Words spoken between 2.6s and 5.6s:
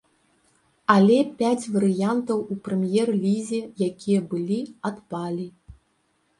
прэм'ер-лізе, якія былі, адпалі.